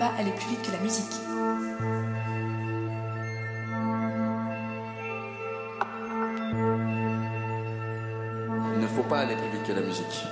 pas 0.00 0.14
aller 0.18 0.30
plus 0.30 0.48
vite 0.48 0.62
que 0.62 0.72
la 0.72 0.78
musique. 0.78 1.12
Il 8.74 8.80
ne 8.80 8.86
faut 8.86 9.02
pas 9.02 9.18
aller 9.18 9.36
plus 9.36 9.50
vite 9.50 9.66
que 9.66 9.72
la 9.72 9.82
musique. 9.82 10.24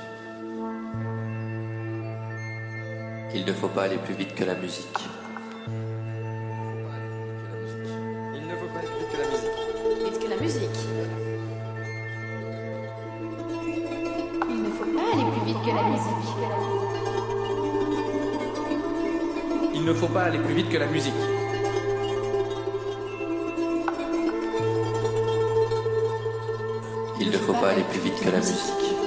Il 3.34 3.44
ne 3.44 3.52
faut 3.52 3.68
pas 3.68 3.82
aller 3.82 3.98
plus 3.98 4.14
vite 4.14 4.34
que 4.34 4.44
la 4.44 4.54
musique. 4.54 5.00
aller 20.28 20.38
plus 20.40 20.54
vite 20.54 20.68
que 20.68 20.76
la 20.76 20.86
musique. 20.86 21.14
Il 27.18 27.30
ne 27.30 27.38
faut 27.38 27.54
pas 27.54 27.70
aller 27.70 27.84
plus 27.90 28.00
vite 28.00 28.20
que 28.22 28.30
la 28.30 28.36
musique. 28.36 28.97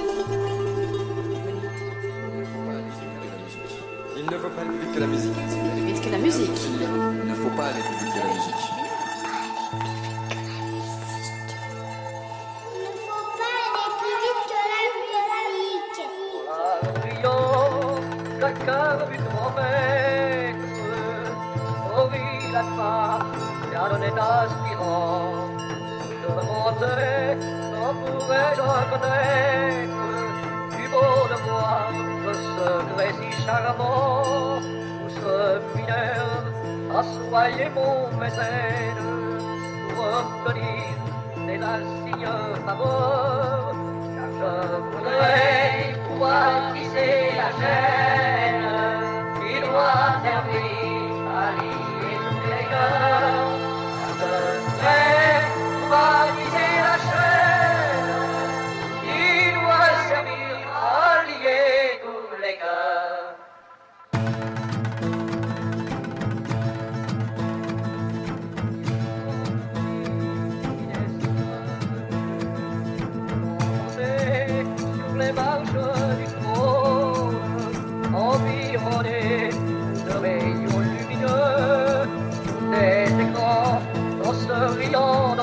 il 84.80 84.96
en 84.96 85.36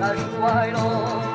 la 0.00 0.14
joie 0.14 0.66
il 0.68 0.76
en 0.76 1.29